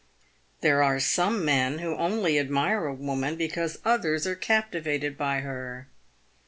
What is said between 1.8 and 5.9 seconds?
only admire a woman because others are captivated by her.